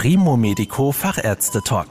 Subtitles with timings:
[0.00, 1.88] Primo Medico Fachärzte Talk.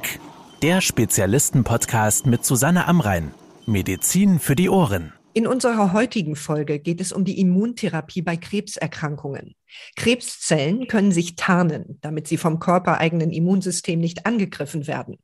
[0.62, 3.34] Der Spezialisten-Podcast mit Susanne Amrein.
[3.66, 5.12] Medizin für die Ohren.
[5.34, 9.56] In unserer heutigen Folge geht es um die Immuntherapie bei Krebserkrankungen.
[9.98, 15.18] Krebszellen können sich tarnen, damit sie vom körpereigenen Immunsystem nicht angegriffen werden.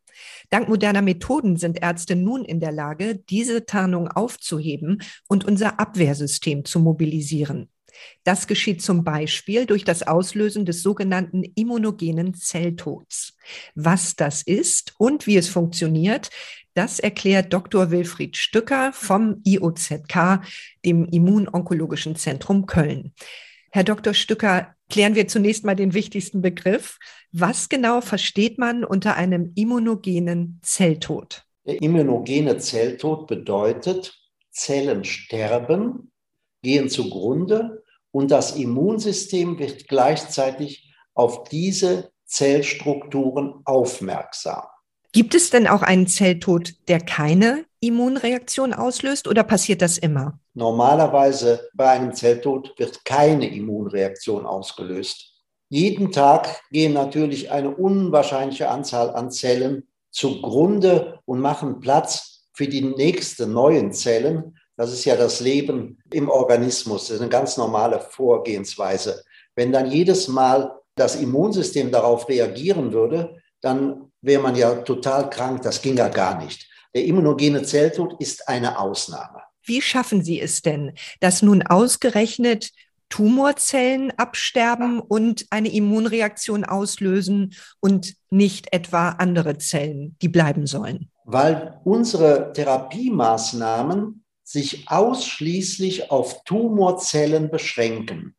[0.50, 6.66] Dank moderner Methoden sind Ärzte nun in der Lage, diese Tarnung aufzuheben und unser Abwehrsystem
[6.66, 7.70] zu mobilisieren.
[8.24, 13.38] Das geschieht zum Beispiel durch das Auslösen des sogenannten immunogenen Zelltods.
[13.76, 16.30] Was das ist und wie es funktioniert,
[16.74, 17.92] das erklärt Dr.
[17.92, 20.42] Wilfried Stücker vom IOZK,
[20.84, 23.14] dem Immunonkologischen Zentrum Köln.
[23.72, 24.14] Herr Dr.
[24.14, 26.98] Stücker, klären wir zunächst mal den wichtigsten Begriff.
[27.32, 31.46] Was genau versteht man unter einem immunogenen Zelltod?
[31.66, 34.20] Der immunogene Zelltod bedeutet,
[34.52, 36.12] Zellen sterben,
[36.62, 37.83] gehen zugrunde
[38.14, 44.64] und das Immunsystem wird gleichzeitig auf diese Zellstrukturen aufmerksam.
[45.12, 50.40] Gibt es denn auch einen Zelltod, der keine Immunreaktion auslöst oder passiert das immer?
[50.54, 55.34] Normalerweise bei einem Zelltod wird keine Immunreaktion ausgelöst.
[55.70, 62.82] Jeden Tag gehen natürlich eine unwahrscheinliche Anzahl an Zellen zugrunde und machen Platz für die
[62.84, 64.58] nächsten neuen Zellen.
[64.76, 67.08] Das ist ja das Leben im Organismus.
[67.08, 69.24] Das ist eine ganz normale Vorgehensweise.
[69.56, 75.62] Wenn dann jedes Mal das Immunsystem darauf reagieren würde, dann wäre man ja total krank.
[75.62, 76.68] Das ging ja gar nicht.
[76.96, 79.42] Der immunogene Zelltod ist eine Ausnahme.
[79.66, 82.72] Wie schaffen Sie es denn, dass nun ausgerechnet
[83.10, 91.12] Tumorzellen absterben und eine Immunreaktion auslösen und nicht etwa andere Zellen, die bleiben sollen?
[91.26, 94.23] Weil unsere Therapiemaßnahmen
[94.54, 98.36] sich ausschließlich auf Tumorzellen beschränken.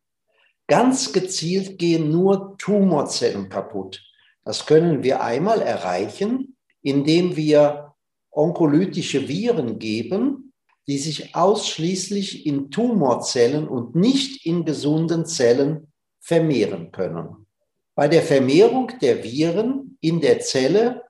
[0.65, 4.01] Ganz gezielt gehen nur Tumorzellen kaputt.
[4.45, 7.95] Das können wir einmal erreichen, indem wir
[8.31, 10.53] onkolytische Viren geben,
[10.87, 15.91] die sich ausschließlich in Tumorzellen und nicht in gesunden Zellen
[16.21, 17.45] vermehren können.
[17.93, 21.03] Bei der Vermehrung der Viren in der Zelle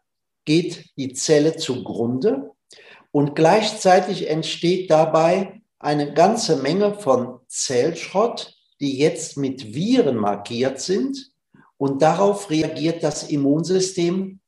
[0.46, 2.55] geht die Zelle zugrunde
[3.16, 11.32] und gleichzeitig entsteht dabei eine ganze Menge von Zellschrott, die jetzt mit Viren markiert sind
[11.78, 14.42] und darauf reagiert das Immunsystem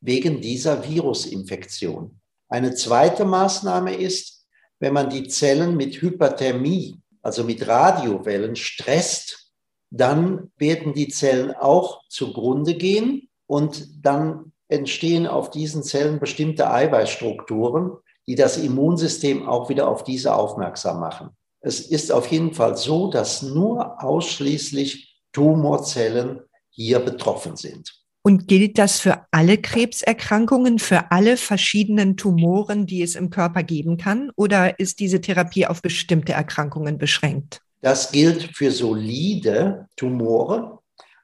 [0.00, 2.18] wegen dieser Virusinfektion.
[2.48, 4.46] Eine zweite Maßnahme ist,
[4.78, 9.52] wenn man die Zellen mit Hyperthermie, also mit Radiowellen stresst,
[9.90, 17.98] dann werden die Zellen auch zugrunde gehen und dann entstehen auf diesen Zellen bestimmte Eiweißstrukturen,
[18.26, 21.30] die das Immunsystem auch wieder auf diese aufmerksam machen.
[21.60, 26.40] Es ist auf jeden Fall so, dass nur ausschließlich Tumorzellen
[26.70, 27.92] hier betroffen sind.
[28.26, 33.98] Und gilt das für alle Krebserkrankungen, für alle verschiedenen Tumoren, die es im Körper geben
[33.98, 34.30] kann?
[34.36, 37.60] Oder ist diese Therapie auf bestimmte Erkrankungen beschränkt?
[37.82, 40.78] Das gilt für solide Tumore,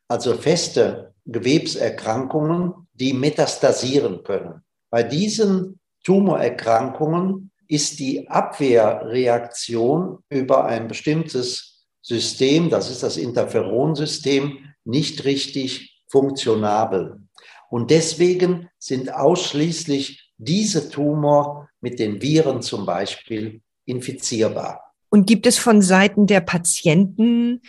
[0.08, 4.62] also feste Gewebserkrankungen, die metastasieren können.
[4.90, 15.24] Bei diesen Tumorerkrankungen ist die Abwehrreaktion über ein bestimmtes System, das ist das Interferonsystem, nicht
[15.24, 17.20] richtig funktionabel.
[17.68, 24.94] Und deswegen sind ausschließlich diese Tumor mit den Viren zum Beispiel infizierbar.
[25.10, 27.60] Und gibt es von Seiten der Patienten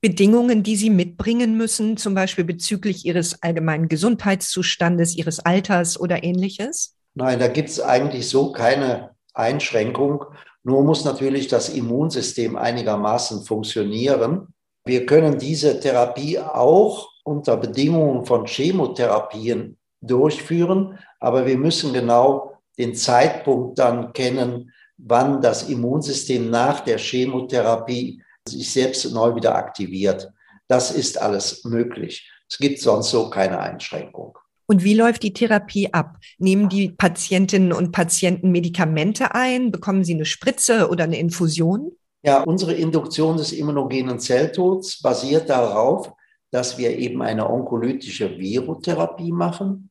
[0.00, 6.96] Bedingungen, die sie mitbringen müssen, zum Beispiel bezüglich ihres allgemeinen Gesundheitszustandes, ihres Alters oder ähnliches?
[7.14, 10.24] Nein, da gibt es eigentlich so keine Einschränkung.
[10.62, 14.48] Nur muss natürlich das Immunsystem einigermaßen funktionieren.
[14.84, 22.94] Wir können diese Therapie auch unter Bedingungen von Chemotherapien durchführen, aber wir müssen genau den
[22.94, 30.30] Zeitpunkt dann kennen, wann das Immunsystem nach der Chemotherapie sich selbst neu wieder aktiviert.
[30.68, 32.30] Das ist alles möglich.
[32.48, 34.38] Es gibt sonst so keine Einschränkung.
[34.70, 36.18] Und wie läuft die Therapie ab?
[36.38, 39.72] Nehmen die Patientinnen und Patienten Medikamente ein?
[39.72, 41.90] Bekommen sie eine Spritze oder eine Infusion?
[42.22, 46.12] Ja, unsere Induktion des immunogenen Zelltods basiert darauf,
[46.52, 49.90] dass wir eben eine onkolytische Virotherapie machen.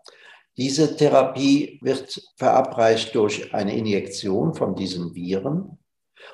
[0.55, 5.77] Diese Therapie wird verabreicht durch eine Injektion von diesen Viren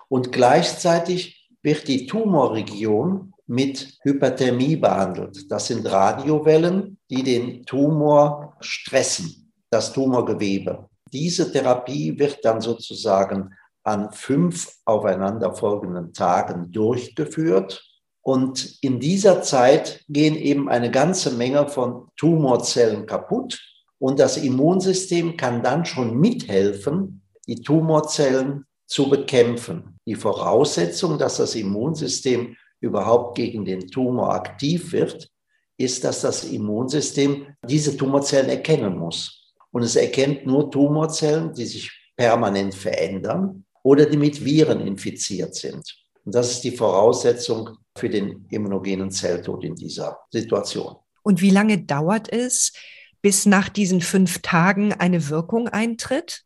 [0.07, 5.51] und gleichzeitig wird die Tumorregion mit Hyperthermie behandelt.
[5.51, 10.89] Das sind Radiowellen, die den Tumor stressen, das Tumorgewebe.
[11.11, 13.51] Diese Therapie wird dann sozusagen
[13.83, 17.83] an fünf aufeinanderfolgenden Tagen durchgeführt.
[18.21, 23.61] Und in dieser Zeit gehen eben eine ganze Menge von Tumorzellen kaputt.
[23.99, 29.99] Und das Immunsystem kann dann schon mithelfen, die Tumorzellen zu bekämpfen.
[30.07, 35.29] Die Voraussetzung, dass das Immunsystem überhaupt gegen den Tumor aktiv wird,
[35.77, 39.53] ist, dass das Immunsystem diese Tumorzellen erkennen muss.
[39.71, 45.83] Und es erkennt nur Tumorzellen, die sich permanent verändern oder die mit Viren infiziert sind.
[46.23, 50.95] Und das ist die Voraussetzung für den immunogenen Zelltod in dieser Situation.
[51.23, 52.73] Und wie lange dauert es,
[53.21, 56.43] bis nach diesen fünf Tagen eine Wirkung eintritt?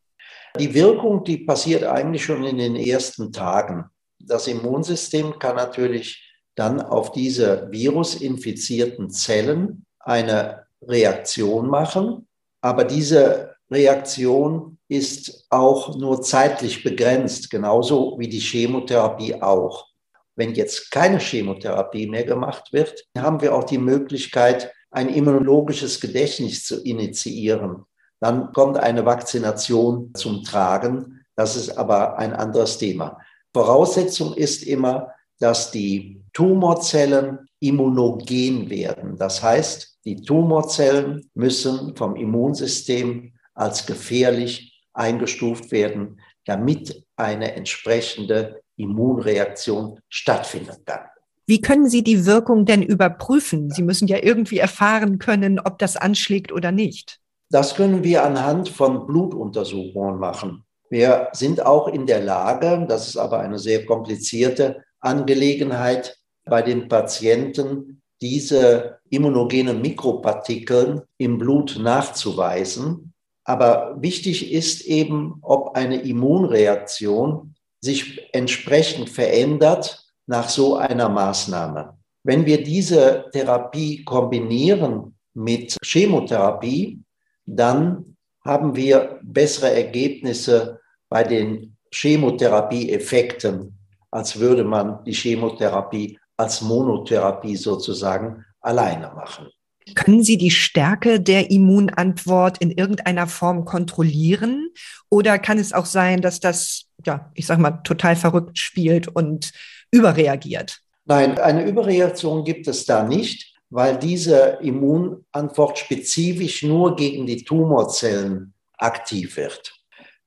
[0.58, 3.86] Die Wirkung, die passiert eigentlich schon in den ersten Tagen.
[4.20, 6.29] Das Immunsystem kann natürlich
[6.60, 12.28] dann auf diese virusinfizierten Zellen eine Reaktion machen,
[12.60, 19.88] aber diese Reaktion ist auch nur zeitlich begrenzt, genauso wie die Chemotherapie auch.
[20.36, 26.66] Wenn jetzt keine Chemotherapie mehr gemacht wird, haben wir auch die Möglichkeit, ein immunologisches Gedächtnis
[26.66, 27.86] zu initiieren.
[28.20, 31.22] Dann kommt eine Vakzination zum Tragen.
[31.38, 33.18] Das ist aber ein anderes Thema.
[33.54, 39.18] Voraussetzung ist immer, dass die Tumorzellen immunogen werden.
[39.18, 50.00] Das heißt, die Tumorzellen müssen vom Immunsystem als gefährlich eingestuft werden, damit eine entsprechende Immunreaktion
[50.10, 51.02] stattfinden kann.
[51.46, 53.72] Wie können Sie die Wirkung denn überprüfen?
[53.72, 57.20] Sie müssen ja irgendwie erfahren können, ob das anschlägt oder nicht.
[57.50, 60.64] Das können wir anhand von Blutuntersuchungen machen.
[60.92, 66.88] Wir sind auch in der Lage, das ist aber eine sehr komplizierte Angelegenheit, bei den
[66.88, 73.14] Patienten diese immunogenen Mikropartikeln im Blut nachzuweisen.
[73.44, 81.98] Aber wichtig ist eben, ob eine Immunreaktion sich entsprechend verändert nach so einer Maßnahme.
[82.24, 87.02] Wenn wir diese Therapie kombinieren mit Chemotherapie,
[87.46, 93.79] dann haben wir bessere Ergebnisse bei den Chemotherapieeffekten,
[94.12, 99.48] als würde man die Chemotherapie als Monotherapie sozusagen alleine machen.
[99.96, 104.70] Können Sie die Stärke der Immunantwort in irgendeiner Form kontrollieren?
[105.10, 109.52] Oder kann es auch sein, dass das, ja, ich sag mal, total verrückt spielt und
[109.92, 110.82] überreagiert?
[111.06, 118.54] Nein, eine Überreaktion gibt es da nicht, weil diese Immunantwort spezifisch nur gegen die Tumorzellen
[118.78, 119.74] aktiv wird.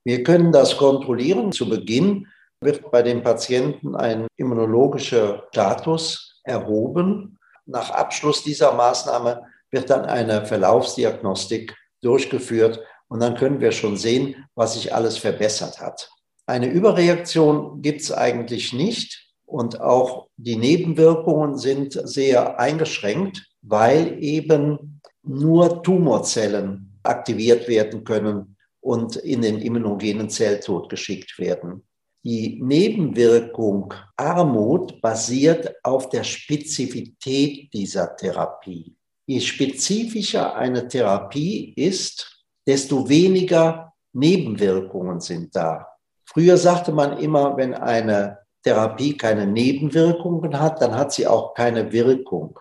[0.05, 1.53] Wir können das kontrollieren.
[1.53, 2.27] Zu Beginn
[2.63, 7.39] wird bei den Patienten ein immunologischer Status erhoben.
[7.67, 14.47] Nach Abschluss dieser Maßnahme wird dann eine Verlaufsdiagnostik durchgeführt und dann können wir schon sehen,
[14.55, 16.11] was sich alles verbessert hat.
[16.47, 25.01] Eine Überreaktion gibt es eigentlich nicht und auch die Nebenwirkungen sind sehr eingeschränkt, weil eben
[25.23, 31.85] nur Tumorzellen aktiviert werden können und in den immunogenen Zelltod geschickt werden.
[32.25, 38.97] Die Nebenwirkung Armut basiert auf der Spezifität dieser Therapie
[39.27, 45.87] je spezifischer eine Therapie ist, desto weniger Nebenwirkungen sind da.
[46.25, 51.93] Früher sagte man immer, wenn eine Therapie keine Nebenwirkungen hat, dann hat sie auch keine
[51.93, 52.59] Wirkung.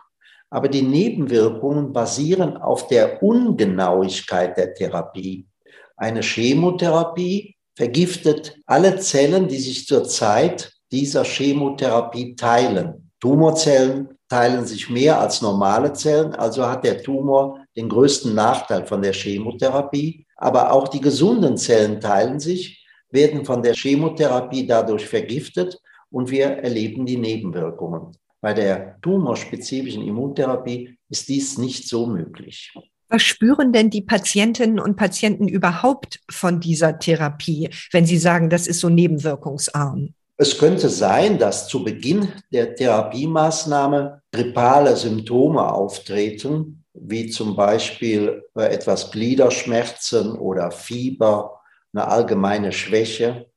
[0.50, 5.48] Aber die Nebenwirkungen basieren auf der Ungenauigkeit der Therapie.
[5.96, 13.10] Eine Chemotherapie vergiftet alle Zellen, die sich zur Zeit dieser Chemotherapie teilen.
[13.20, 19.02] Tumorzellen, teilen sich mehr als normale Zellen, also hat der Tumor den größten Nachteil von
[19.02, 20.28] der Chemotherapie.
[20.36, 25.80] Aber auch die gesunden Zellen teilen sich, werden von der Chemotherapie dadurch vergiftet
[26.12, 28.16] und wir erleben die Nebenwirkungen.
[28.42, 32.72] Bei der tumorspezifischen Immuntherapie ist dies nicht so möglich.
[33.12, 38.68] Was spüren denn die Patientinnen und Patienten überhaupt von dieser Therapie, wenn sie sagen, das
[38.68, 40.14] ist so nebenwirkungsarm?
[40.38, 49.12] Es könnte sein, dass zu Beginn der Therapiemaßnahme grippale Symptome auftreten, wie zum Beispiel etwas
[49.12, 51.60] Gliederschmerzen oder Fieber,
[51.94, 53.48] eine allgemeine Schwäche.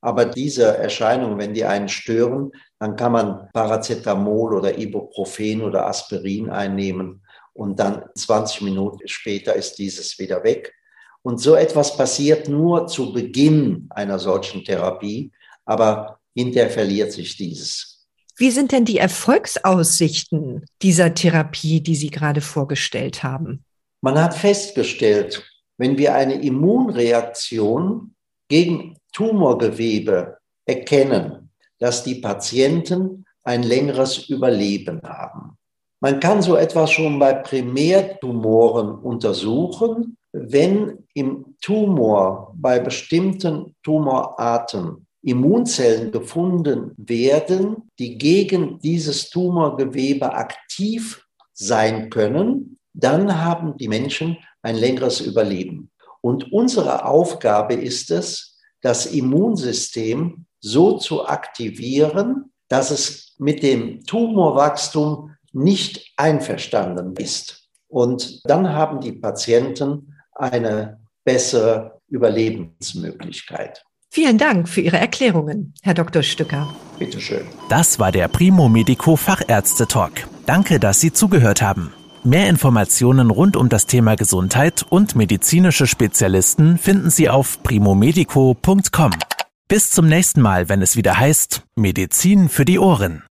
[0.00, 6.48] Aber diese Erscheinungen, wenn die einen stören, dann kann man Paracetamol oder Ibuprofen oder Aspirin
[6.48, 7.20] einnehmen
[7.54, 10.74] und dann 20 Minuten später ist dieses wieder weg.
[11.22, 15.32] Und so etwas passiert nur zu Beginn einer solchen Therapie.
[15.64, 18.06] Aber hinterher verliert sich dieses.
[18.36, 23.64] Wie sind denn die Erfolgsaussichten dieser Therapie, die Sie gerade vorgestellt haben?
[24.02, 25.42] Man hat festgestellt,
[25.78, 28.14] wenn wir eine Immunreaktion
[28.48, 35.56] gegen Tumorgewebe erkennen, dass die Patienten ein längeres Überleben haben.
[36.04, 46.12] Man kann so etwas schon bei Primärtumoren untersuchen, wenn im Tumor bei bestimmten Tumorarten Immunzellen
[46.12, 55.22] gefunden werden, die gegen dieses Tumorgewebe aktiv sein können, dann haben die Menschen ein längeres
[55.22, 55.90] Überleben.
[56.20, 65.33] Und unsere Aufgabe ist es, das Immunsystem so zu aktivieren, dass es mit dem Tumorwachstum
[65.54, 67.68] nicht einverstanden ist.
[67.88, 73.84] Und dann haben die Patienten eine bessere Überlebensmöglichkeit.
[74.10, 76.22] Vielen Dank für Ihre Erklärungen, Herr Dr.
[76.22, 76.72] Stücker.
[76.98, 77.46] Bitte schön.
[77.68, 80.28] Das war der Primo Medico Fachärzte Talk.
[80.46, 81.92] Danke, dass Sie zugehört haben.
[82.22, 89.10] Mehr Informationen rund um das Thema Gesundheit und medizinische Spezialisten finden Sie auf primomedico.com.
[89.66, 93.24] Bis zum nächsten Mal, wenn es wieder heißt Medizin für die Ohren.